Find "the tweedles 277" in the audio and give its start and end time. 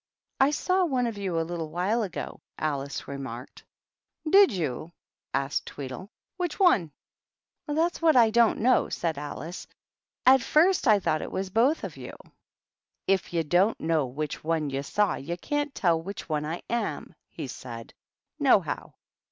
7.67-8.15